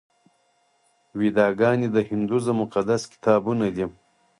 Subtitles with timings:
[1.19, 3.85] ویداګانې د هندویزم مقدس کتابونه دي.